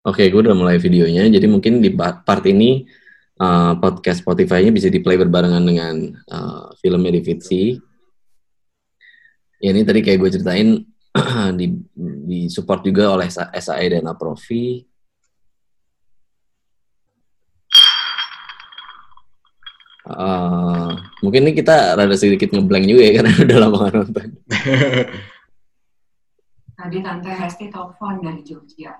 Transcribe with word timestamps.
Oke, 0.00 0.32
gue 0.32 0.40
udah 0.40 0.56
mulai 0.56 0.80
videonya. 0.80 1.28
Jadi 1.28 1.44
mungkin 1.44 1.84
di 1.84 1.92
part 1.92 2.40
ini 2.48 2.88
uh, 3.36 3.76
podcast 3.76 4.24
Spotify-nya 4.24 4.72
bisa 4.72 4.88
di-play 4.88 5.20
berbarengan 5.20 5.60
dengan 5.60 6.16
uh, 6.32 6.72
filmnya 6.80 7.12
di 7.12 7.20
Fitsi. 7.20 7.76
Ya 9.60 9.76
ini 9.76 9.84
tadi 9.84 10.00
kayak 10.00 10.24
gue 10.24 10.30
ceritain 10.32 10.88
di, 11.60 11.66
di 12.24 12.48
support 12.48 12.80
juga 12.80 13.12
oleh 13.12 13.28
SAE 13.28 13.92
dan 13.92 14.08
Aprofi. 14.08 14.88
Uh, 20.10 20.96
mungkin 21.20 21.44
ini 21.44 21.60
kita 21.60 21.94
rada 21.94 22.16
sedikit 22.16 22.56
ngeblank 22.56 22.88
juga 22.88 23.04
ya 23.04 23.12
karena 23.20 23.36
udah 23.36 23.58
lama 23.60 24.00
nonton. 24.00 24.32
Tadi 26.80 26.98
Tante 27.04 27.30
Hesti 27.36 27.68
telepon 27.68 28.24
dari 28.24 28.40
Jogja 28.40 28.96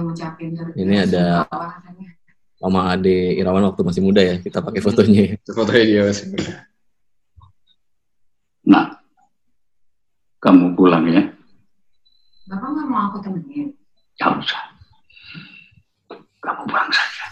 ngucapin 0.00 0.56
ini 0.78 0.96
ada 1.04 1.44
Mama 2.62 2.94
Ade 2.94 3.34
Irawan 3.36 3.66
waktu 3.74 3.82
masih 3.82 4.02
muda 4.06 4.22
ya 4.22 4.38
kita 4.38 4.62
pakai 4.62 4.78
fotonya. 4.78 5.34
Itu 5.34 5.50
fotonya 5.50 5.82
dia 5.82 6.02
masih 6.06 6.26
muda. 6.30 6.52
Nah 8.70 8.86
kamu 10.38 10.78
pulang 10.78 11.04
ya. 11.10 11.22
Bapak 12.46 12.68
nggak 12.70 12.86
mau 12.86 13.10
aku 13.10 13.18
temenin? 13.18 13.74
Ya 14.22 14.30
usah. 14.30 14.62
Kamu 16.38 16.62
pulang 16.70 16.90
saja. 16.94 17.26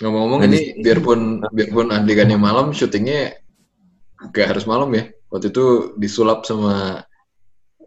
Ngomong-ngomong 0.00 0.40
ini 0.48 0.80
biarpun 0.80 1.44
biarpun 1.52 1.88
adegannya 1.92 2.40
malam 2.40 2.72
syutingnya 2.72 3.36
gak 4.32 4.56
harus 4.56 4.64
malam 4.64 4.88
ya. 4.96 5.12
Waktu 5.28 5.52
itu 5.52 5.96
disulap 6.00 6.48
sama 6.48 7.04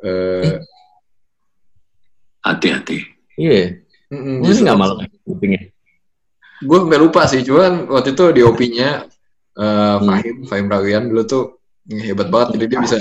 uh, 0.05 0.53
hati-hati. 2.43 3.03
Iya. 3.39 3.79
Mm 4.09 4.41
-mm, 4.41 4.63
nggak 4.65 4.79
malu 4.79 5.05
kupingnya. 5.23 5.69
Gue 6.59 6.79
nggak 6.83 7.01
lupa 7.01 7.29
sih, 7.29 7.45
cuman 7.45 7.87
waktu 7.87 8.17
itu 8.17 8.25
di 8.35 8.41
opinya 8.43 9.05
uh, 9.55 9.97
Fahim, 10.03 10.35
hmm. 10.43 10.47
Fahim 10.49 10.67
Rawian 10.67 11.07
dulu 11.07 11.23
tuh 11.23 11.43
hebat 11.87 12.27
banget, 12.27 12.59
jadi 12.59 12.65
dia 12.67 12.79
bisa 12.83 12.97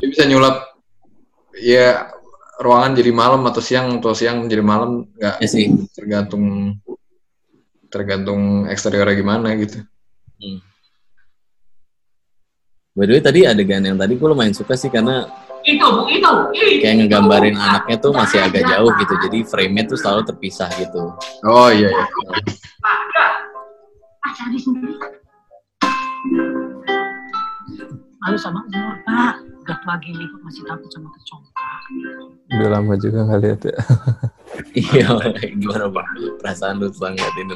dia 0.00 0.08
bisa 0.08 0.24
nyulap 0.24 0.72
ya 1.58 2.08
ruangan 2.62 2.96
jadi 2.96 3.10
malam 3.12 3.42
atau 3.44 3.60
siang 3.60 4.00
atau 4.00 4.14
siang 4.16 4.46
jadi 4.46 4.64
malam 4.64 5.10
nggak 5.18 5.36
ya 5.42 5.48
sih. 5.48 5.68
tergantung 5.92 6.76
tergantung 7.92 8.64
eksteriornya 8.70 9.20
gimana 9.20 9.48
gitu. 9.58 9.84
Hmm. 10.40 10.58
By 12.92 13.08
the 13.08 13.12
way 13.16 13.22
tadi 13.24 13.40
adegan 13.48 13.84
yang 13.84 13.96
tadi 13.96 14.16
gue 14.16 14.28
lumayan 14.28 14.56
suka 14.56 14.76
sih 14.76 14.88
karena 14.88 15.24
itu 15.62 15.84
bu 15.84 16.02
itu, 16.10 16.32
itu 16.54 16.66
kayak 16.82 16.94
ngegambarin 17.04 17.56
anaknya 17.56 17.96
tuh 18.02 18.12
masih 18.14 18.38
agak 18.42 18.66
jauh 18.66 18.90
gitu 18.98 19.14
jadi 19.28 19.38
frame-nya 19.46 19.84
tuh 19.86 19.98
selalu 19.98 20.22
terpisah 20.26 20.68
gitu. 20.78 21.14
Oh 21.46 21.70
iya 21.70 21.88
iya. 21.88 22.06
Lalu 28.22 28.36
sama 28.38 28.62
umur 28.70 28.96
pak. 29.06 29.34
Gak 29.62 29.78
lagi 29.86 30.10
lihat 30.10 30.42
masih 30.42 30.66
takut 30.66 30.90
sama 30.90 31.06
kecoa 31.14 31.52
udah 32.52 32.68
lama 32.68 32.94
juga 33.00 33.18
nggak 33.24 33.40
lihat 33.42 33.60
ya. 33.64 33.78
Iya 34.76 35.08
gimana 35.56 35.88
pak? 35.88 36.06
Perasaan 36.40 36.76
lu 36.76 36.92
setelah 36.92 37.16
ngeliat 37.16 37.36
ini 37.40 37.54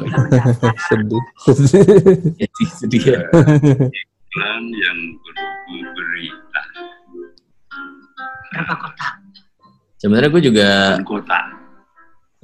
sedih. 0.88 1.24
Sedih 1.52 2.70
sedih 2.72 3.02
ya. 3.04 3.20
Yang 4.36 4.98
berita 5.24 5.95
berapa 8.56 8.74
kotak? 8.80 9.12
Sebenarnya 9.96 10.30
gue 10.32 10.42
juga 10.52 10.68
kota. 11.04 11.40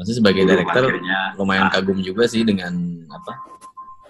Masih 0.00 0.18
sebagai 0.18 0.48
director 0.48 0.88
lumayan 1.36 1.68
kagum 1.68 2.00
juga 2.00 2.24
sih 2.24 2.42
dengan 2.42 2.72
apa 3.12 3.52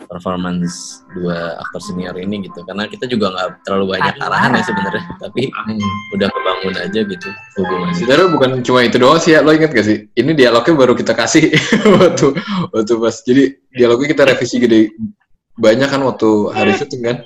performance 0.07 1.07
dua 1.15 1.57
aktor 1.63 1.81
senior 1.81 2.13
ini 2.19 2.45
gitu 2.45 2.61
karena 2.67 2.85
kita 2.85 3.09
juga 3.09 3.33
nggak 3.33 3.65
terlalu 3.65 3.97
banyak 3.97 4.15
arahan 4.21 4.53
ya 4.59 4.63
sebenarnya 4.67 5.05
tapi 5.17 5.49
hmm. 5.49 6.15
udah 6.19 6.29
kebangun 6.29 6.75
aja 6.77 7.01
gitu 7.07 7.29
hubungannya. 7.57 7.97
Sebenarnya 7.97 8.29
bukan 8.29 8.51
cuma 8.61 8.79
itu 8.85 8.97
doang 9.01 9.21
sih 9.23 9.33
ya 9.33 9.41
lo 9.41 9.55
inget 9.57 9.73
gak 9.73 9.87
sih 9.87 9.99
ini 10.13 10.31
dialognya 10.37 10.75
baru 10.75 10.93
kita 10.93 11.17
kasih 11.17 11.55
waktu 11.97 12.27
waktu 12.75 12.93
pas 12.99 13.17
jadi 13.25 13.45
dialognya 13.73 14.09
kita 14.13 14.23
revisi 14.29 14.57
gede 14.61 14.81
banyak 15.57 15.89
kan 15.89 16.01
waktu 16.05 16.31
hari 16.53 16.73
syuting 16.77 17.03
kan? 17.05 17.17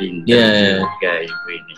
Iya. 0.00 0.82
Yeah. 0.82 1.26
ini. 1.26 1.74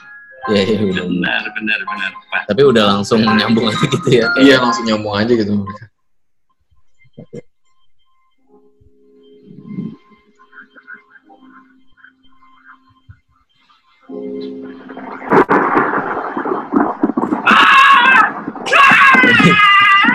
Iya, 0.51 0.63
iya 0.67 0.79
benar. 0.83 1.07
Benar, 1.07 1.43
benar, 1.55 1.81
benar. 1.87 2.11
Pak. 2.35 2.43
Tapi 2.51 2.63
udah 2.67 2.85
langsung 2.99 3.23
nyambung 3.23 3.71
aja 3.71 3.85
gitu 3.87 4.09
ya. 4.11 4.27
Iya, 4.43 4.57
langsung 4.59 4.85
nyambung 4.91 5.15
aja 5.15 5.33
gitu 5.33 5.53
mereka. 5.55 5.87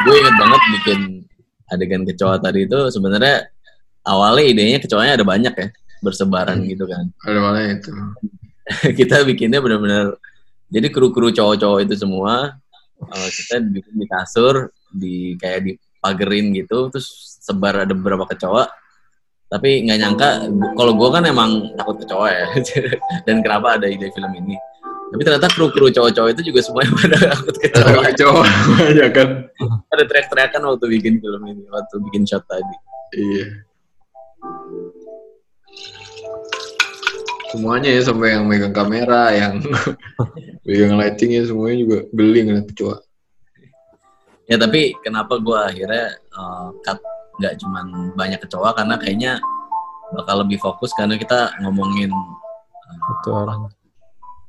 gue 0.07 0.15
inget 0.23 0.35
banget 0.39 0.61
bikin 0.71 0.99
adegan 1.67 2.03
kecoa 2.07 2.39
tadi 2.39 2.63
itu 2.63 2.79
sebenarnya 2.87 3.51
awalnya 4.07 4.43
idenya 4.47 4.79
kecoanya 4.79 5.19
ada 5.19 5.25
banyak 5.27 5.51
ya 5.51 5.67
bersebaran 5.99 6.63
hmm. 6.63 6.67
gitu 6.71 6.87
kan 6.87 7.11
ada 7.27 7.59
itu 7.67 7.91
kita 8.99 9.23
bikinnya 9.23 9.63
benar-benar 9.63 10.15
jadi 10.67 10.87
kru-kru 10.91 11.31
cowok-cowok 11.31 11.79
itu 11.87 11.95
semua 11.95 12.59
uh, 12.99 13.29
kita 13.31 13.63
bikin 13.63 13.95
di 13.95 14.07
kasur 14.07 14.71
di 14.91 15.15
kayak 15.39 15.63
dipagerin 15.63 16.51
gitu 16.55 16.91
terus 16.91 17.39
sebar 17.39 17.87
ada 17.87 17.93
beberapa 17.95 18.27
kecoa 18.27 18.67
tapi 19.47 19.87
nggak 19.87 19.99
nyangka 20.03 20.29
kalau 20.75 20.91
gue 20.99 21.07
kan 21.07 21.23
emang 21.23 21.71
takut 21.79 22.03
kecoa 22.03 22.27
ya. 22.27 22.47
Dan 23.25 23.39
kenapa 23.39 23.79
ada 23.79 23.87
ide 23.87 24.11
film 24.11 24.27
ini? 24.35 24.59
Tapi 25.07 25.23
ternyata 25.23 25.47
kru-kru 25.47 25.87
cowok-cowok 25.87 26.35
itu 26.35 26.51
juga 26.51 26.59
semuanya 26.59 26.91
pada 26.99 27.17
takut 27.31 27.55
kecoa 27.55 28.01
kecoa 28.11 28.43
ya 28.91 29.07
kan? 29.07 29.47
Ada 29.95 30.03
teriak-teriakan 30.03 30.61
waktu 30.67 30.85
bikin 30.99 31.23
film 31.23 31.41
ini 31.47 31.63
waktu 31.71 31.95
bikin 32.11 32.27
shot 32.27 32.43
tadi. 32.43 32.75
Iya 33.15 33.47
semuanya 37.51 37.89
ya 37.91 38.01
sampai 38.03 38.35
yang 38.35 38.45
megang 38.45 38.75
kamera 38.75 39.31
yang 39.31 39.63
megang 40.67 40.99
lightingnya 40.99 41.47
semuanya 41.47 41.77
juga 41.83 41.97
geli 42.11 42.39
ngeliat 42.43 42.67
kecoa. 42.71 42.97
Ya 44.47 44.55
tapi 44.55 44.95
kenapa 45.03 45.39
gue 45.43 45.59
akhirnya 45.59 46.15
uh, 46.35 46.71
cut 46.83 46.99
nggak 47.39 47.53
cuman 47.59 48.15
banyak 48.15 48.39
kecoa? 48.43 48.71
Karena 48.75 48.95
kayaknya 48.99 49.33
bakal 50.15 50.43
lebih 50.43 50.59
fokus 50.59 50.91
karena 50.95 51.19
kita 51.19 51.51
ngomongin 51.63 52.11
uh, 52.11 53.11
itu 53.19 53.29
orang. 53.31 53.67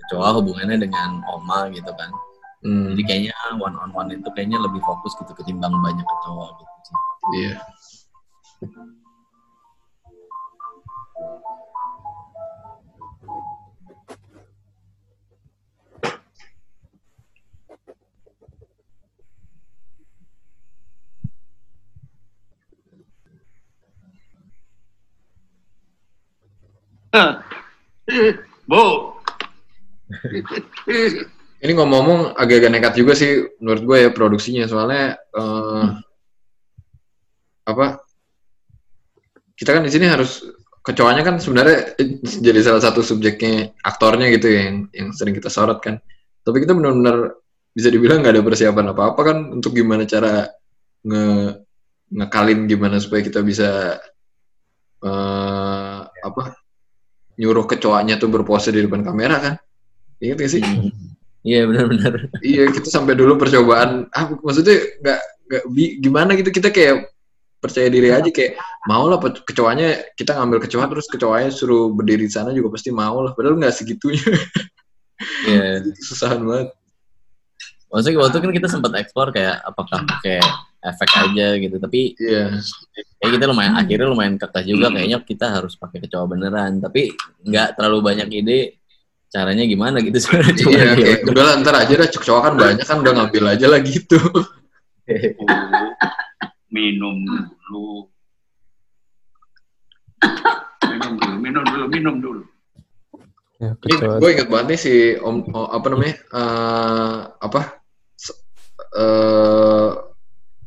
kecoa 0.07 0.41
hubungannya 0.41 0.81
dengan 0.81 1.21
oma 1.29 1.69
gitu 1.69 1.93
kan. 1.93 2.09
Hmm. 2.59 2.91
jadi 2.91 3.03
kayaknya 3.07 3.33
one 3.63 3.79
on 3.79 3.95
one 3.95 4.11
itu 4.11 4.27
kayaknya 4.35 4.59
lebih 4.59 4.83
fokus 4.83 5.15
gitu 5.15 5.31
ketimbang 5.31 5.71
banyak 5.79 6.03
kecoa 6.03 6.47
gitu 6.59 6.75
sih. 6.83 6.99
Iya 7.39 7.55
Bu. 28.71 28.85
Ini 31.59 31.73
ngomong-ngomong 31.75 32.39
agak-agak 32.39 32.71
nekat 32.71 32.95
juga 32.95 33.13
sih 33.19 33.45
menurut 33.59 33.83
gue 33.83 33.97
ya 34.07 34.11
produksinya 34.15 34.65
soalnya 34.71 35.19
uh, 35.35 35.99
apa 37.67 38.01
kita 39.59 39.75
kan 39.75 39.83
di 39.83 39.91
sini 39.91 40.07
harus 40.07 40.47
kecoanya 40.87 41.27
kan 41.27 41.37
sebenarnya 41.43 41.99
jadi 42.23 42.63
salah 42.63 42.81
satu 42.81 43.03
subjeknya 43.03 43.75
aktornya 43.83 44.31
gitu 44.33 44.49
ya 44.49 44.71
yang, 44.71 44.79
yang 44.95 45.09
sering 45.13 45.35
kita 45.35 45.51
sorot 45.51 45.83
kan 45.83 46.01
tapi 46.47 46.65
kita 46.65 46.73
benar-benar 46.73 47.37
bisa 47.75 47.93
dibilang 47.93 48.25
nggak 48.25 48.39
ada 48.39 48.47
persiapan 48.47 48.95
apa-apa 48.95 49.21
kan 49.21 49.39
untuk 49.53 49.77
gimana 49.77 50.09
cara 50.09 50.49
nge 51.05 51.25
ngekalin 52.09 52.65
gimana 52.65 52.97
supaya 53.03 53.21
kita 53.21 53.45
bisa 53.45 54.01
uh, 55.05 56.01
apa 56.09 56.43
nyuruh 57.39 57.65
kecoanya 57.65 58.19
tuh 58.19 58.29
berpose 58.29 58.75
di 58.75 58.83
depan 58.83 59.07
kamera 59.07 59.37
kan? 59.39 59.55
Ingat 60.19 60.37
gak 60.43 60.51
sih? 60.51 60.63
Iya 61.47 61.71
benar-benar. 61.71 62.29
Iya 62.43 62.69
kita 62.75 62.91
sampai 62.91 63.15
dulu 63.15 63.39
percobaan 63.39 64.11
ah 64.11 64.35
maksudnya 64.43 64.75
nggak 65.01 65.21
nggak 65.49 65.65
gimana 66.03 66.31
gitu? 66.35 66.51
Kita 66.51 66.75
kayak 66.75 67.15
percaya 67.59 67.87
diri 67.91 68.11
aja 68.11 68.27
kayak 68.31 68.59
mau 68.87 69.07
lah 69.07 69.19
kecoanya 69.23 70.15
kita 70.15 70.35
ngambil 70.35 70.67
kecoa 70.67 70.85
terus 70.91 71.07
kecoanya 71.11 71.51
suruh 71.51 71.91
berdiri 71.91 72.27
di 72.27 72.33
sana 72.35 72.55
juga 72.55 72.75
pasti 72.75 72.91
mau 72.95 73.23
lah 73.23 73.35
padahal 73.35 73.59
nggak 73.59 73.75
segitunya. 73.75 74.23
Yeah. 75.19 75.83
susahan 75.99 76.47
banget. 76.47 76.71
Maksudnya 77.91 78.23
waktu 78.23 78.39
kan 78.39 78.53
kita 78.55 78.69
sempat 78.71 78.95
eksplor 78.95 79.35
kayak 79.35 79.59
apakah 79.67 80.07
pakai 80.07 80.39
efek 80.79 81.11
aja 81.11 81.59
gitu, 81.59 81.77
tapi 81.83 82.15
Iya. 82.15 82.55
kayak 83.19 83.31
kita 83.35 83.45
lumayan 83.51 83.75
akhirnya 83.75 84.07
lumayan 84.07 84.39
kekeh 84.39 84.63
juga 84.63 84.95
kayaknya 84.95 85.19
kita 85.27 85.51
harus 85.51 85.75
pakai 85.75 86.07
kecoa 86.07 86.23
beneran, 86.31 86.79
tapi 86.79 87.11
nggak 87.43 87.75
terlalu 87.75 87.99
banyak 88.15 88.31
ide 88.31 88.79
caranya 89.29 89.67
gimana 89.67 89.99
gitu 90.01 90.17
sebenarnya. 90.23 90.65
Iya, 90.71 90.79
ya 90.79 90.93
kayak 90.97 91.19
udah. 91.29 91.45
lah, 91.45 91.55
ntar 91.61 91.75
aja 91.83 91.93
dah 91.99 92.09
cowok 92.09 92.41
kan 92.41 92.55
banyak 92.57 92.87
kan 92.87 92.97
udah 93.03 93.13
ngambil 93.19 93.45
aja 93.53 93.67
lah 93.67 93.81
gitu. 93.83 94.19
minum 96.75 97.17
dulu. 97.27 98.07
minum 100.89 101.13
dulu, 101.19 101.37
minum 101.43 101.63
dulu, 101.65 101.85
minum 101.91 102.15
dulu. 102.23 102.43
Ya, 103.59 103.75
kecoa. 103.83 104.23
gue 104.23 104.31
inget 104.31 104.47
banget 104.47 104.67
nih 104.71 104.79
si 104.79 104.95
Om 105.19 105.51
oh, 105.51 105.67
apa 105.75 105.87
namanya? 105.91 106.15
eh 106.15 107.17
apa? 107.43 107.61
Eh 108.95 109.91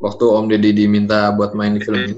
waktu 0.01 0.25
Om 0.25 0.45
Deddy 0.49 0.73
diminta 0.73 1.29
buat 1.31 1.53
main 1.53 1.77
di 1.77 1.81
film 1.85 2.01
ini, 2.01 2.13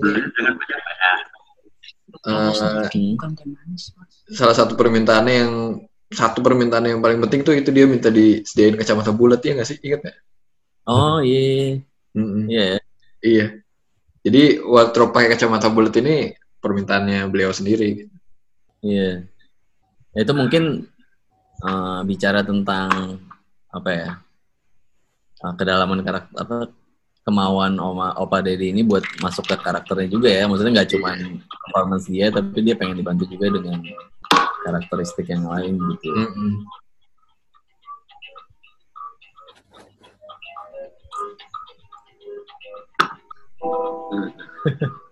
Mas. 3.99 4.13
salah 4.31 4.55
satu 4.55 4.79
permintaannya 4.79 5.35
yang 5.35 5.53
satu 6.13 6.39
permintaan 6.39 6.87
yang 6.87 7.03
paling 7.03 7.19
penting 7.19 7.43
tuh 7.43 7.57
itu 7.57 7.73
dia 7.73 7.89
minta 7.89 8.07
disediain 8.07 8.79
kacamata 8.79 9.11
bulat 9.11 9.43
ya 9.43 9.57
nggak 9.57 9.67
sih? 9.67 9.77
Ingat 9.81 9.99
nggak? 10.07 10.17
Oh 10.87 11.19
iya, 11.19 11.83
Mm-mm. 12.15 12.47
iya. 12.47 12.79
Iya. 13.23 13.45
Jadi 14.23 14.63
wardrobe 14.63 15.11
pakai 15.11 15.35
kacamata 15.35 15.67
bulat 15.67 15.95
ini 15.99 16.31
permintaannya 16.63 17.27
beliau 17.27 17.51
sendiri. 17.51 18.07
Iya. 18.79 19.27
Ya, 20.13 20.19
itu 20.21 20.33
mungkin 20.37 20.85
eh, 21.65 21.99
bicara 22.07 22.45
tentang 22.45 23.19
apa 23.73 23.89
ya? 23.91 24.09
eh, 25.43 25.53
kedalaman 25.59 25.99
karakter 26.05 26.35
apa 26.39 26.55
kemauan 27.23 27.79
Oma 27.79 28.11
Opa 28.19 28.43
Dedi 28.43 28.75
ini 28.75 28.83
buat 28.83 29.03
masuk 29.23 29.47
ke 29.47 29.55
karakternya 29.59 30.07
juga 30.11 30.29
ya. 30.29 30.43
Maksudnya 30.47 30.83
nggak 30.83 30.89
cuma 30.95 31.15
performance 31.49 32.05
dia, 32.11 32.27
tapi 32.29 32.59
dia 32.61 32.75
pengen 32.75 32.99
dibantu 32.99 33.23
juga 33.31 33.47
dengan 33.49 33.79
karakteristik 34.63 35.27
yang 35.31 35.47
lain 35.47 35.79
gitu. 35.95 36.11
Mm-mm. 36.11 36.53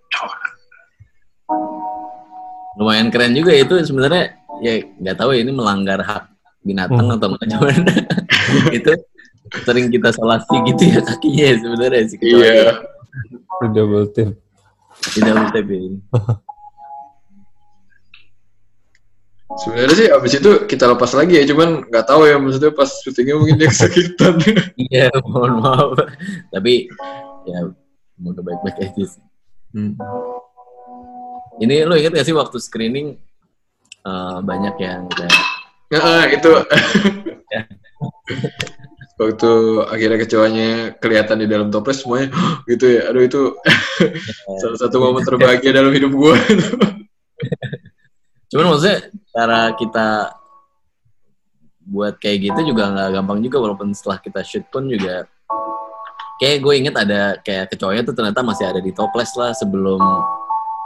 Lumayan 2.80 3.12
keren 3.12 3.36
juga 3.36 3.52
itu 3.52 3.76
sebenarnya 3.84 4.40
ya 4.64 4.80
nggak 4.80 5.18
tahu 5.20 5.36
ya 5.36 5.44
ini 5.44 5.52
melanggar 5.52 6.00
hak 6.02 6.24
binatang 6.62 7.10
Hmm. 7.10 7.16
atau 7.18 7.28
enggak 7.34 7.48
cuman 7.58 7.76
itu 8.78 8.92
sering 9.52 9.92
kita 9.92 10.10
solasi 10.16 10.56
gitu 10.72 10.84
ya 10.88 11.00
kakinya 11.04 11.44
ya 11.44 11.56
sebenarnya 11.60 12.02
si 12.08 12.16
kecoa 12.16 12.40
Iya. 12.40 12.72
Di 13.62 13.68
double 13.76 14.08
tip. 14.16 14.30
tidak 15.12 15.34
boleh 15.52 15.80
ini. 15.82 15.98
Sebenarnya 19.52 19.96
sih 20.00 20.08
abis 20.08 20.32
itu 20.40 20.52
kita 20.64 20.88
lepas 20.88 21.12
lagi 21.12 21.36
ya, 21.36 21.44
cuman 21.44 21.84
nggak 21.92 22.06
tahu 22.08 22.24
ya 22.24 22.40
maksudnya 22.40 22.72
pas 22.72 22.88
syutingnya 23.04 23.36
mungkin 23.36 23.60
dia 23.60 23.68
kesakitan. 23.68 24.40
Iya, 24.88 25.12
mohon 25.28 25.60
maaf. 25.60 26.00
Tapi 26.56 26.88
ya 27.44 27.60
semoga 28.16 28.42
baik-baik 28.42 28.78
aja 28.80 29.04
sih. 29.04 29.24
Hmm. 29.76 30.00
Ini 31.60 31.84
lo 31.86 32.00
inget 32.00 32.16
gak 32.16 32.26
sih 32.26 32.34
waktu 32.36 32.58
screening 32.64 33.20
eh, 34.08 34.38
banyak 34.42 34.76
yang 34.80 35.06
kayak 35.12 35.36
Nah, 35.92 36.24
itu. 36.32 36.52
Waktu 39.22 39.52
akhirnya 39.86 40.20
kecoanya 40.26 40.70
kelihatan 40.98 41.46
di 41.46 41.48
dalam 41.48 41.70
toples 41.70 42.02
semuanya 42.02 42.34
gitu 42.72 42.90
ya. 42.90 43.14
Aduh 43.14 43.22
itu 43.22 43.42
salah 44.66 44.78
satu 44.82 44.98
momen 44.98 45.22
terbahagia 45.22 45.70
dalam 45.70 45.94
hidup 45.94 46.10
gue. 46.10 46.34
Cuman 48.52 48.66
maksudnya 48.74 49.14
cara 49.30 49.78
kita 49.78 50.42
buat 51.92 52.16
kayak 52.18 52.52
gitu 52.52 52.74
juga 52.74 52.94
nggak 52.94 53.10
gampang 53.20 53.40
juga 53.44 53.58
walaupun 53.60 53.92
setelah 53.92 54.22
kita 54.22 54.42
shoot 54.46 54.66
pun 54.70 54.88
juga 54.88 55.28
kayak 56.40 56.58
gue 56.62 56.74
inget 56.74 56.96
ada 56.98 57.22
kayak 57.42 57.74
kecoanya 57.74 58.02
tuh 58.08 58.16
ternyata 58.16 58.42
masih 58.42 58.66
ada 58.70 58.80
di 58.80 58.94
toples 58.96 59.34
lah 59.36 59.52
sebelum 59.54 60.02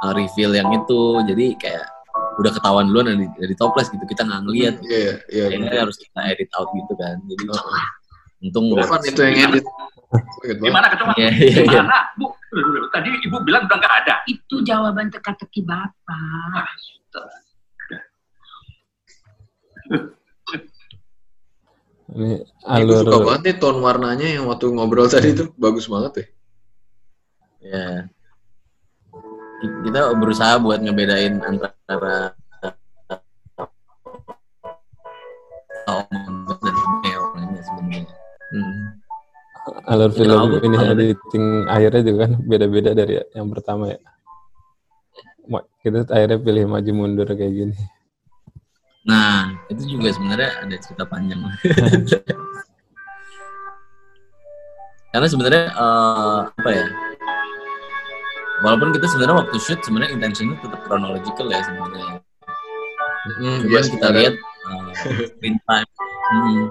uh, 0.02 0.14
reveal 0.16 0.56
yang 0.56 0.72
itu 0.74 1.22
jadi 1.30 1.46
kayak 1.56 1.86
udah 2.36 2.52
ketahuan 2.52 2.92
duluan 2.92 3.16
dari, 3.16 3.28
dari 3.32 3.56
toples 3.56 3.88
gitu 3.88 4.04
kita 4.04 4.28
nggak 4.28 4.42
ngeliat 4.44 4.76
Iya, 4.84 5.24
iya. 5.32 5.46
kayaknya 5.48 5.80
harus 5.88 5.96
kita 5.96 6.20
edit 6.28 6.50
out 6.60 6.68
gitu 6.76 6.94
kan 7.00 7.16
jadi 7.24 7.44
untung 8.45 8.65
Tovan 8.77 9.01
itu 9.01 9.19
yang 9.25 9.36
edit. 9.50 9.65
Ingat 10.45 10.57
Di 10.62 10.62
banget. 10.62 10.74
mana 10.77 10.88
kecoa? 10.94 11.13
Iya, 11.18 11.30
Di 11.33 11.45
iya, 11.50 11.62
iya. 11.65 11.81
mana? 11.81 12.00
Bu, 12.15 12.25
tadi 12.94 13.09
ibu 13.25 13.38
bilang 13.42 13.65
udah 13.65 13.77
nggak 13.81 13.95
ada. 14.06 14.15
Itu 14.30 14.62
jawaban 14.62 15.09
teka-teki 15.09 15.65
Bapak. 15.65 16.69
Ini 22.06 22.38
Ini 22.69 22.81
gue 22.86 22.95
suka 23.01 23.18
alur 23.18 23.25
banget 23.25 23.42
nih 23.50 23.56
tone 23.57 23.80
warnanya 23.81 24.27
yang 24.30 24.45
waktu 24.45 24.69
ngobrol 24.69 25.09
tadi 25.09 25.33
itu 25.33 25.50
bagus 25.57 25.89
banget 25.89 26.13
ya. 26.13 26.25
Ya. 27.65 27.88
Kita 29.81 30.13
berusaha 30.13 30.62
buat 30.62 30.86
ngebedain 30.86 31.41
antara 31.41 32.38
Almond 35.89 36.44
alur 39.86 40.10
Kita 40.12 40.20
film 40.22 40.34
alur- 40.38 40.64
ini 40.66 40.78
alur- 40.78 40.92
editing 40.98 41.46
akhirnya 41.70 42.02
juga 42.02 42.18
kan 42.26 42.32
beda-beda 42.42 42.92
dari 42.94 43.14
yang 43.34 43.48
pertama 43.54 43.94
ya. 43.94 44.00
Ma- 45.46 45.66
Kita 45.80 46.10
akhirnya 46.10 46.40
pilih 46.42 46.66
maju 46.66 46.92
mundur 46.92 47.30
kayak 47.30 47.54
gini. 47.54 47.76
Nah, 49.06 49.54
itu 49.70 49.86
juga 49.86 50.10
sebenarnya 50.10 50.66
ada 50.66 50.76
cerita 50.82 51.06
panjang. 51.06 51.38
Karena 55.14 55.28
sebenarnya 55.30 55.66
eh, 55.72 56.40
apa 56.50 56.70
ya? 56.74 56.86
Walaupun 58.66 58.90
kita 58.96 59.06
sebenarnya 59.08 59.46
waktu 59.46 59.58
shoot 59.62 59.80
sebenarnya 59.86 60.12
intentionnya 60.18 60.58
tetap 60.60 60.82
chronological 60.84 61.48
ya 61.54 61.62
sebenarnya. 61.62 62.20
Hmm, 63.38 63.58
Cuman 63.66 63.70
iya, 63.70 63.92
kita 63.94 64.08
lihat 64.12 64.34
eh, 64.42 64.90
screen 65.30 65.56
time. 65.62 65.90
Hmm. 66.26 66.66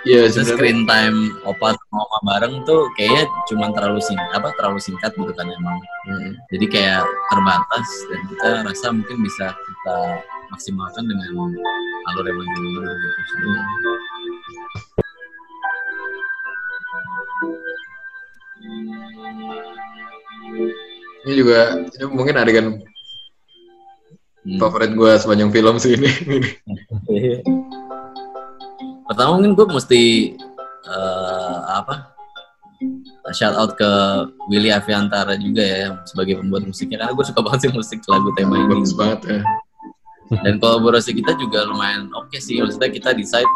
Iya, 0.00 0.24
Terus 0.24 0.32
sebenarnya. 0.32 0.56
screen 0.56 0.78
time 0.88 1.16
opa 1.44 1.76
sama 1.76 1.98
oma 2.08 2.18
bareng 2.24 2.54
tuh 2.64 2.88
kayaknya 2.96 3.28
cuma 3.44 3.68
terlalu 3.76 4.00
singkat 4.00 4.32
apa 4.32 4.48
terlalu 4.56 4.80
singkat 4.80 5.12
gitu 5.12 5.32
kan 5.36 5.44
emang. 5.44 5.76
Hmm. 6.08 6.32
Jadi 6.48 6.66
kayak 6.72 7.04
terbatas 7.28 7.86
dan 8.08 8.20
kita 8.32 8.48
rasa 8.64 8.86
mungkin 8.96 9.16
bisa 9.20 9.52
kita 9.52 9.96
maksimalkan 10.48 11.04
dengan 11.04 11.52
alur 12.08 12.24
yang 12.24 12.36
lebih 12.40 12.56
gitu. 12.56 12.80
Hmm. 12.80 13.64
Ini 21.20 21.32
juga 21.36 21.58
ini 21.76 22.04
mungkin 22.08 22.36
adegan 22.36 22.68
Hmm. 24.40 24.56
favorit 24.56 24.96
gue 24.96 25.12
sepanjang 25.20 25.52
film 25.52 25.76
sih 25.76 26.00
ini. 26.00 26.08
Pertama 29.10 29.42
mungkin 29.42 29.58
gue 29.58 29.66
mesti 29.66 30.02
eh, 30.86 31.58
apa 31.66 32.14
shout 33.34 33.58
out 33.58 33.74
ke 33.74 33.90
Willy 34.46 34.70
Aviantara 34.70 35.34
juga 35.34 35.66
ya 35.66 35.88
sebagai 36.06 36.38
pembuat 36.38 36.62
musiknya. 36.62 37.02
Karena 37.02 37.18
gue 37.18 37.26
suka 37.26 37.42
banget 37.42 37.66
sih 37.66 37.70
musik 37.74 37.98
lagu 38.06 38.30
tema 38.38 38.54
ini. 38.54 38.70
Bagus 38.70 38.94
banget 38.94 39.20
ya. 39.26 39.40
dan 40.46 40.62
kolaborasi 40.62 41.10
kita 41.10 41.34
juga 41.42 41.66
lumayan 41.66 42.06
oke 42.14 42.38
sih. 42.38 42.62
Maksudnya 42.62 42.86
kita 42.94 43.10
decide 43.10 43.50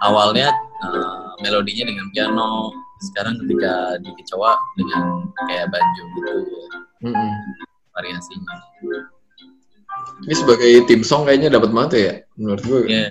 awalnya 0.00 0.48
eh, 0.80 1.28
melodinya 1.44 1.84
dengan 1.92 2.08
piano. 2.16 2.72
Sekarang 3.04 3.36
ketika 3.44 4.00
di 4.00 4.12
kecoa 4.16 4.56
dengan 4.80 5.28
kayak 5.44 5.68
banjo 5.68 6.02
gitu. 6.16 6.32
Mm-mm. 7.04 7.32
variasinya. 7.96 8.56
Ini 10.24 10.34
sebagai 10.36 10.72
tim 10.88 11.04
song 11.04 11.28
kayaknya 11.28 11.52
dapat 11.52 11.68
banget 11.68 11.92
ya 11.96 12.12
menurut 12.40 12.64
gue. 12.64 12.80
ya 12.88 13.08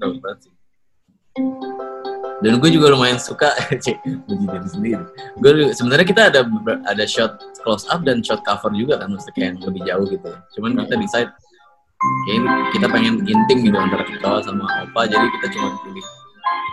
dapat 0.00 0.20
banget 0.24 0.38
sih 0.48 0.59
dan 2.40 2.52
gue 2.56 2.70
juga 2.72 2.92
lumayan 2.92 3.20
suka 3.20 3.52
cek 3.84 4.00
puji 4.04 4.44
diri 4.48 4.68
sendiri 4.68 5.04
gue 5.40 5.50
sebenarnya 5.76 6.06
kita 6.06 6.22
ada 6.32 6.40
ada 6.88 7.04
shot 7.04 7.40
close 7.64 7.84
up 7.88 8.00
dan 8.04 8.24
shot 8.24 8.40
cover 8.44 8.72
juga 8.72 9.00
kan 9.00 9.12
maksudnya 9.12 9.34
kayak 9.36 9.46
yang 9.46 9.58
lebih 9.64 9.82
jauh 9.86 10.06
gitu 10.08 10.30
cuman 10.58 10.70
kita 10.84 10.94
decide 10.96 11.30
kayak 12.26 12.42
kita 12.72 12.86
pengen 12.88 13.14
intim 13.28 13.58
gitu 13.60 13.76
antara 13.76 14.04
kecoa 14.08 14.38
sama 14.44 14.64
opa 14.88 15.00
jadi 15.08 15.26
kita 15.40 15.46
cuma 15.56 15.76
pilih 15.84 16.06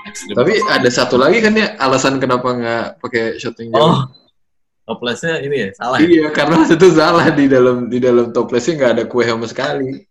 Tapi 0.08 0.56
ada 0.72 0.88
satu 0.88 1.20
lagi 1.20 1.44
kan 1.44 1.52
ya 1.52 1.76
alasan 1.84 2.16
kenapa 2.24 2.48
nggak 2.56 2.86
pakai 3.04 3.36
shooting 3.36 3.76
jauh. 3.76 3.92
oh 3.92 4.00
toplesnya 4.88 5.44
ini 5.44 5.68
ya 5.68 5.70
salah 5.76 6.00
ya? 6.00 6.08
Iya, 6.08 6.26
karena 6.32 6.64
waktu 6.64 6.80
itu 6.80 6.88
salah 6.96 7.28
di 7.28 7.46
dalam 7.52 7.92
di 7.92 8.00
dalam 8.00 8.32
toplesnya 8.32 8.74
nggak 8.80 8.92
ada 8.96 9.04
kue 9.04 9.28
sama 9.28 9.44
sekali. 9.44 10.08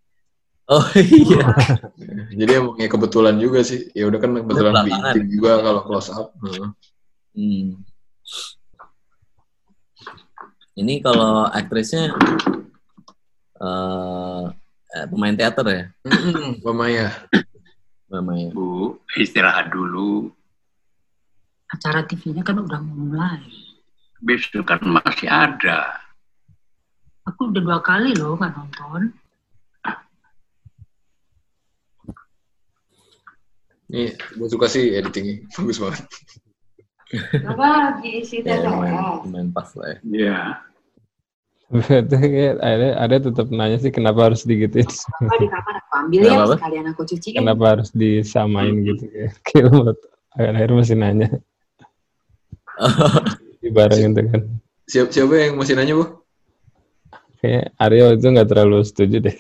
Oh 0.69 0.85
iya. 1.01 1.45
Jadi 2.37 2.51
emang 2.53 2.77
ya 2.77 2.89
kebetulan 2.93 3.41
juga 3.41 3.65
sih. 3.65 3.89
Ya 3.97 4.05
udah 4.05 4.21
kan 4.21 4.37
kebetulan 4.37 4.75
bikin 4.85 5.25
juga 5.33 5.57
kalau 5.65 5.81
close 5.89 6.13
up. 6.13 6.37
Heeh. 6.45 6.69
Hmm. 7.37 7.81
Ini 10.77 11.01
kalau 11.01 11.49
aktrisnya 11.49 12.13
eh 13.57 14.45
eh, 14.93 15.07
pemain 15.09 15.33
teater 15.33 15.65
ya, 15.65 15.85
Mm-mm, 16.05 16.61
Mbak 16.61 16.75
Maya. 16.77 17.09
namanya. 18.13 18.53
Bu, 18.53 19.01
istirahat 19.17 19.73
dulu. 19.73 20.29
Acara 21.73 22.05
TV-nya 22.07 22.45
kan 22.47 22.61
udah 22.61 22.79
mulai. 22.79 23.41
Besok 24.23 24.69
kan 24.69 24.79
masih 24.85 25.27
ada. 25.27 25.99
Aku 27.27 27.51
udah 27.51 27.59
dua 27.65 27.79
kali 27.83 28.15
loh 28.15 28.39
nggak 28.39 28.55
nonton. 28.55 29.11
Ini 33.87 34.05
gue 34.35 34.49
suka 34.51 34.67
sih 34.67 34.95
editingnya. 34.95 35.47
Bagus 35.57 35.79
banget. 35.79 36.03
Coba 37.39 38.03
diisi 38.03 38.43
Ya, 38.43 38.67
lumayan, 38.67 39.23
lumayan 39.23 39.49
pas 39.55 39.71
lah 39.79 39.95
ya. 39.95 39.99
Ya. 40.11 40.39
Berarti 41.67 42.19
ada 42.63 42.89
ada 42.99 43.17
tetap 43.19 43.47
nanya 43.51 43.79
sih 43.79 43.91
kenapa 43.91 44.31
harus 44.31 44.43
digituin. 44.43 44.87
Coba 44.87 45.35
di 45.39 45.47
kamar 45.51 45.75
aku 45.79 45.91
ambil 46.03 46.21
ya, 46.23 46.47
sekalian 46.51 46.87
aku 46.91 47.03
cuciin. 47.07 47.39
kenapa 47.43 47.65
harus 47.79 47.91
disamain 47.91 48.75
gitu 48.87 49.07
kayak 49.11 49.33
kayak 49.47 49.67
buat 49.75 49.99
akhir-akhir 50.37 50.71
masih 50.77 50.97
nanya 51.01 51.29
dibarengin 53.63 54.13
tuh 54.15 54.25
kan 54.31 54.43
Siapa, 54.87 55.11
siapa 55.11 55.35
yang 55.35 55.59
masih 55.59 55.75
nanya, 55.75 55.95
Bu? 55.99 56.05
kayak 57.43 57.75
Aryo 57.83 58.15
itu 58.15 58.27
nggak 58.31 58.47
terlalu 58.51 58.79
setuju 58.87 59.17
deh 59.27 59.37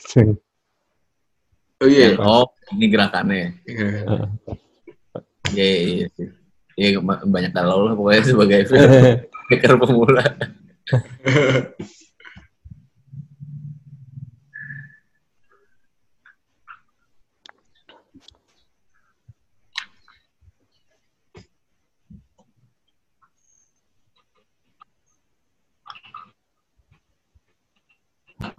Oh 1.76 1.88
iya. 1.88 2.16
Oh, 2.16 2.48
ini 2.72 2.86
gerakannya. 2.88 3.52
Iya. 3.68 3.86
Iya, 5.52 5.64
iya, 5.64 5.76
iya. 5.92 6.06
sih. 6.16 6.28
Iya, 6.76 6.88
ma- 7.00 7.24
banyak 7.24 7.52
kalau 7.56 7.84
lah 7.88 7.92
pokoknya 7.96 8.22
sebagai 8.24 8.60
filmmaker 8.68 9.72
pemula. 9.80 10.24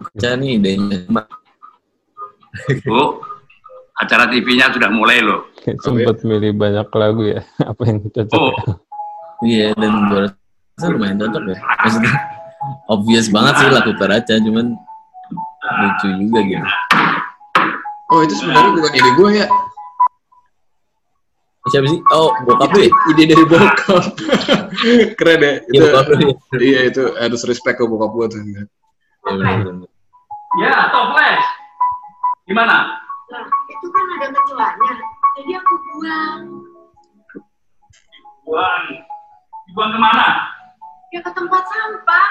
Baca 0.02 0.30
nih 0.40 0.50
idenya. 0.58 0.98
Bu, 2.84 3.20
acara 3.94 4.28
TV-nya 4.28 4.70
sudah 4.70 4.90
mulai 4.92 5.18
loh. 5.20 5.48
Sempet 5.84 6.22
milih 6.22 6.52
banyak 6.54 6.88
lagu 6.92 7.22
ya 7.24 7.40
apa 7.70 7.82
yang 7.84 7.98
cocok 8.04 8.32
Oh, 8.32 8.52
ya. 8.52 8.74
Iya, 9.38 9.68
dan 9.78 9.92
gue 10.08 10.20
rasa 10.26 10.86
lumayan 10.88 11.16
cocok 11.16 11.42
ya. 11.46 11.58
Maksudnya, 11.58 12.14
obvious 12.94 13.26
banget 13.28 13.54
sih 13.56 13.68
lagu 13.70 13.92
Karaca, 13.94 14.34
cuman 14.34 14.66
lucu 15.68 16.08
juga 16.18 16.40
gitu. 16.42 16.66
Oh 18.08 18.24
itu 18.24 18.34
sebenarnya 18.34 18.72
bukan 18.72 18.92
ide 18.94 19.10
gue 19.14 19.30
ya. 19.36 19.46
Siapa 21.68 21.84
sih? 21.84 22.00
Oh, 22.08 22.32
bokap 22.48 22.72
ya? 22.72 22.88
Ide 23.12 23.22
dari 23.28 23.44
bokap. 23.44 24.04
Keren 25.20 25.38
ya. 25.38 25.52
Iya, 25.52 25.60
Itu, 25.68 25.84
bokap 25.84 26.06
ya. 26.08 26.16
iya 26.56 26.80
itu 26.88 27.02
harus 27.12 27.42
respect 27.44 27.76
ke 27.76 27.84
bokap 27.84 28.10
gue 28.16 28.26
tuh. 28.32 28.40
Iya, 28.40 28.62
bener-bener. 29.20 29.84
ya, 30.56 30.88
toples. 30.88 31.44
Gimana? 32.48 32.96
Nah, 33.28 33.44
itu 33.68 33.86
kan 33.92 34.04
ada 34.16 34.26
kecoanya. 34.32 34.92
Jadi 35.36 35.52
aku 35.52 35.74
buang. 35.76 36.40
Buang. 38.48 38.84
Buang 39.76 39.90
ke 39.92 40.00
mana? 40.00 40.26
Ya 41.12 41.20
ke 41.20 41.30
tempat 41.36 41.62
sampah. 41.68 42.28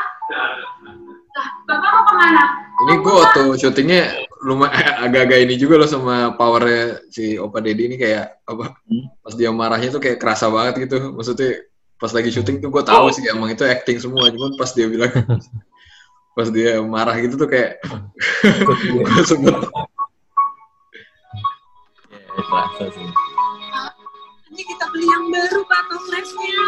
Lah, 1.38 1.48
Bapak 1.70 1.90
mau 1.94 2.04
ke 2.10 2.14
mana? 2.18 2.44
Ini 2.78 2.94
gue 2.98 3.14
waktu 3.14 3.44
syutingnya 3.62 4.02
lumayan 4.42 4.98
agak-agak 5.06 5.40
ini 5.46 5.54
juga 5.54 5.86
loh 5.86 5.90
sama 5.90 6.34
powernya 6.34 7.06
si 7.14 7.38
Opa 7.38 7.62
Deddy 7.62 7.94
ini 7.94 7.96
kayak 8.02 8.42
apa? 8.50 8.74
Hmm. 8.90 9.14
Pas 9.22 9.38
dia 9.38 9.54
marahnya 9.54 9.94
tuh 9.94 10.02
kayak 10.02 10.18
kerasa 10.18 10.50
banget 10.50 10.90
gitu. 10.90 11.14
Maksudnya 11.14 11.62
pas 12.02 12.10
lagi 12.10 12.34
syuting 12.34 12.58
tuh 12.58 12.74
gue 12.74 12.82
tahu 12.82 13.14
sih 13.14 13.22
emang 13.30 13.54
itu 13.54 13.62
acting 13.70 14.02
semua. 14.02 14.34
Cuman 14.34 14.58
pas 14.58 14.74
dia 14.74 14.90
bilang 14.90 15.14
pas 16.38 16.50
dia 16.50 16.82
marah 16.82 17.14
gitu 17.22 17.38
tuh 17.38 17.50
kayak 17.50 17.86
gue 18.66 19.24
sempet 19.26 19.54
Iya, 19.58 19.97
kerasa 22.48 22.84
sih. 22.96 23.08
Nanti 24.48 24.64
kita 24.64 24.86
beli 24.90 25.06
yang 25.06 25.26
baru, 25.28 25.60
Pak, 25.68 25.82
toplesnya. 25.92 26.60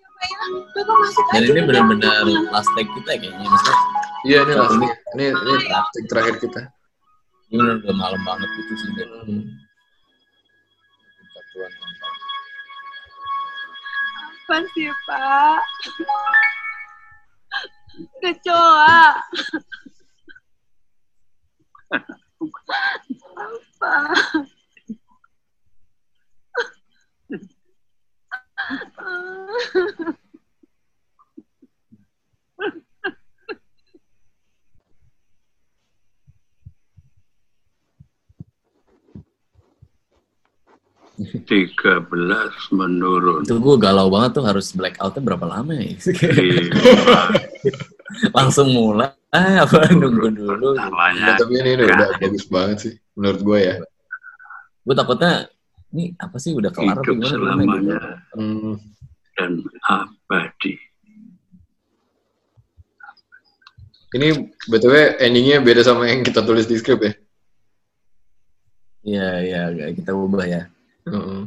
Coba 0.00 0.22
ya, 0.24 0.38
Bapak 0.72 0.96
masuk 0.96 1.24
Dan 1.28 1.42
aja 1.44 1.50
ini 1.52 1.62
benar-benar 1.68 2.24
last 2.50 2.70
take 2.74 2.90
kita 2.96 3.10
kayaknya. 3.20 3.46
Maksudnya, 3.46 3.76
Iya 4.22 4.38
ini 4.46 4.54
lah, 4.54 4.70
ini 4.70 4.86
ini, 5.18 5.24
ini 5.34 5.54
taktik 5.66 6.04
terakhir 6.06 6.38
kita. 6.38 6.62
ini 7.52 7.58
benar 7.58 7.76
udah 7.82 7.96
malam 7.98 8.22
banget 8.22 8.48
gitu 8.54 8.72
sih. 8.78 8.88
Hmm. 9.02 9.42
Nonton. 11.52 12.14
Apa 14.46 14.56
sih, 14.72 14.88
Pak? 15.10 15.60
Kecoa. 18.22 19.02
Apa? 23.42 23.94
Tiga 41.46 42.00
belas 42.02 42.56
menurun. 42.72 43.44
Itu 43.44 43.60
gue 43.60 43.76
galau 43.78 44.08
banget 44.08 44.40
tuh 44.40 44.44
harus 44.48 44.72
blackoutnya 44.72 45.22
berapa 45.22 45.46
lama 45.46 45.76
ya? 45.76 45.92
Iya, 45.92 46.72
Langsung 48.36 48.72
mulai. 48.72 49.12
Ah, 49.32 49.64
apa 49.64 49.88
nunggu 49.92 50.28
dulu. 50.28 50.76
Nah, 50.76 50.92
Namanya 50.92 51.40
tapi 51.40 51.56
ini 51.56 51.72
udah, 51.80 51.88
udah 51.88 52.08
bagus 52.20 52.44
banget 52.52 52.76
sih 52.84 52.94
menurut 53.16 53.40
gue 53.40 53.58
ya. 53.64 53.74
Gue 54.84 54.94
takutnya 54.96 55.48
ini 55.92 56.12
apa 56.16 56.36
sih 56.36 56.52
udah 56.52 56.70
kelar 56.72 57.00
apa 57.00 57.04
hidup 57.04 57.16
gimana? 57.16 57.32
selamanya 57.32 58.00
Hmm, 58.36 58.76
dan 59.42 59.58
abadi. 59.90 60.78
ini 64.12 64.52
btw 64.68 65.16
endingnya 65.24 65.64
beda 65.64 65.80
sama 65.88 66.04
yang 66.04 66.20
kita 66.20 66.44
tulis 66.44 66.68
di 66.68 66.76
skrip 66.76 67.00
ya. 67.00 67.12
Iya, 69.02 69.28
iya, 69.42 69.88
kita 69.96 70.12
ubah 70.14 70.46
ya. 70.46 70.62
Heeh. 71.08 71.42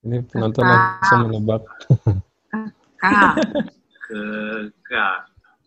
ini 0.00 0.16
penonton 0.28 0.64
langsung 0.64 1.28
menebak 1.28 1.60
Kak, 3.00 3.32
Kekal. 4.04 5.14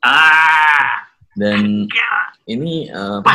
Ah, 0.05 1.09
Dan 1.33 1.89
ini 2.45 2.89
eh, 2.89 3.17
apa 3.23 3.33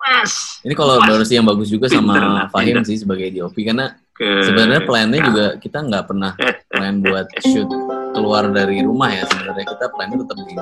pas. 0.00 0.32
ini 0.64 0.72
kolaborasi 0.72 1.36
yang 1.36 1.44
bagus 1.48 1.68
juga 1.68 1.88
Pinter, 1.88 2.20
sama 2.24 2.48
Fahim 2.48 2.80
sih 2.84 3.00
sebagai 3.00 3.28
DOP 3.32 3.56
karena 3.64 3.96
Ke- 4.14 4.46
sebenarnya 4.46 4.86
plannya 4.86 5.18
juga 5.26 5.46
kita 5.58 5.78
nggak 5.90 6.04
pernah 6.06 6.32
plan 6.70 7.02
buat 7.02 7.26
shoot 7.42 7.66
keluar 8.14 8.46
dari 8.48 8.78
rumah 8.86 9.10
ya 9.10 9.26
sebenarnya 9.26 9.66
kita 9.66 9.90
plannya 9.90 10.22
tetap 10.22 10.38
di 10.38 10.54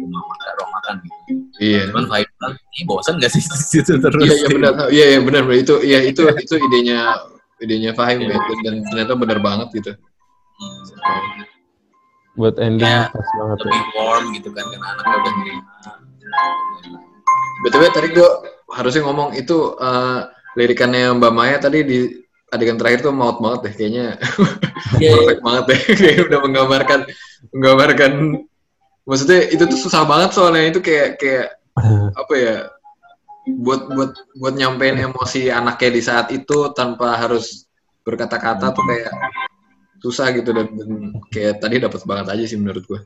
rumah 0.00 0.22
makan 0.24 0.52
ruang 0.56 0.72
makan 0.72 0.94
gitu. 1.04 1.18
Iya. 1.60 1.82
Cuman 1.92 2.04
bilang, 2.08 2.54
ini 2.56 2.82
bosan 2.88 3.14
gak 3.20 3.30
sih 3.30 3.42
situ 3.44 4.00
terus? 4.00 4.16
Iya 4.24 4.34
iya 4.34 4.48
benar. 4.48 4.72
Iya 4.88 5.04
iya 5.12 5.18
benar 5.20 5.42
benar. 5.44 5.60
itu 5.60 5.74
iya 5.84 5.98
itu 6.02 6.24
itu 6.24 6.54
idenya 6.56 7.20
idenya 7.60 7.90
Fahim 7.92 8.24
Iya. 8.24 8.32
ya. 8.32 8.54
dan 8.64 8.74
ternyata 8.88 9.12
benar 9.12 9.38
banget 9.44 9.68
gitu. 9.76 9.92
Hmm, 10.54 10.80
buat 12.34 12.56
ending 12.58 12.88
Ya, 12.88 13.12
pas 13.12 13.28
banget 13.38 13.58
ya 13.60 13.64
lebih 13.68 13.92
warm 13.94 14.24
gitu 14.32 14.48
kan 14.50 14.64
karena 14.66 14.86
anaknya 14.90 15.16
udah 15.20 15.32
nerima. 15.36 15.62
btw 17.62 17.82
tadi 17.92 18.08
gue 18.10 18.30
harusnya 18.72 19.02
ngomong 19.06 19.28
itu 19.36 19.56
eh, 19.78 20.18
lirikannya 20.54 21.14
Mbak 21.14 21.32
Maya 21.34 21.56
tadi 21.58 21.78
di 21.82 21.98
adegan 22.54 22.78
terakhir 22.78 23.02
tuh 23.02 23.12
maut 23.12 23.42
banget 23.42 23.60
deh 23.70 23.74
kayaknya 23.74 24.06
Iya, 25.02 25.10
iya. 25.10 25.12
perfect 25.18 25.40
banget 25.42 25.64
deh 25.66 25.80
kayak 26.00 26.18
udah 26.30 26.38
menggambarkan 26.46 27.00
menggambarkan 27.50 28.12
maksudnya 29.04 29.40
itu 29.50 29.62
tuh 29.66 29.78
susah 29.78 30.02
banget 30.06 30.30
soalnya 30.32 30.64
itu 30.70 30.80
kayak 30.80 31.18
kayak 31.18 31.46
apa 32.20 32.34
ya 32.38 32.56
buat 33.44 33.92
buat 33.92 34.12
buat 34.40 34.54
nyampein 34.56 34.96
emosi 34.96 35.52
anaknya 35.52 35.90
di 35.92 36.02
saat 36.02 36.26
itu 36.32 36.72
tanpa 36.72 37.20
harus 37.20 37.68
berkata-kata 38.06 38.72
tuh 38.72 38.84
kayak 38.88 39.12
susah 40.00 40.32
gitu 40.32 40.52
dan, 40.52 40.68
dan 40.72 40.90
kayak 41.28 41.60
tadi 41.60 41.76
dapat 41.80 42.00
banget 42.08 42.26
aja 42.32 42.44
sih 42.44 42.60
menurut 42.60 42.84
gue. 42.84 43.00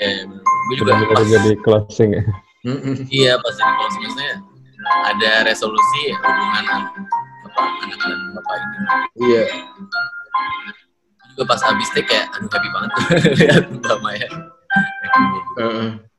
Iya, 0.00 0.08
iya, 0.08 0.24
bener. 0.24 0.40
Gue 0.40 0.76
juga 0.80 0.92
pas, 1.12 1.28
jadi 1.28 1.50
closing 1.60 2.10
ya 2.16 2.24
iya 3.08 3.32
pas 3.40 3.56
di 3.56 3.64
close 3.64 3.96
biasanya 4.04 4.34
ada 5.08 5.32
resolusi 5.44 6.12
ya, 6.12 6.16
hubungan 6.20 6.64
an- 7.60 7.70
apa, 7.70 7.84
anak 7.86 7.98
dan 8.02 8.18
bapak 8.36 8.54
ini. 8.56 8.76
Iya. 9.20 9.44
Juga 11.30 11.42
pas 11.46 11.60
habis 11.62 11.88
take 11.94 12.08
kayak 12.10 12.26
aduh 12.34 12.48
happy 12.50 12.68
banget 12.74 12.90
lihat 13.40 13.64
Mbak 13.70 13.98
Maya. 14.02 14.28
Heeh. 15.60 16.09